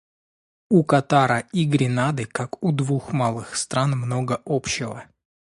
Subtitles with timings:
[0.77, 5.05] У Катара и Гренады как у двух малых стран много общего.